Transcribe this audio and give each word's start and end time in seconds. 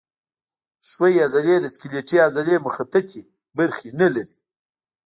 ښویې 0.89 1.21
عضلې 1.25 1.55
د 1.61 1.65
سکلیټي 1.75 2.17
عضلې 2.27 2.55
مخططې 2.65 3.21
برخې 3.57 3.89
نه 3.99 4.07
لري. 4.15 4.35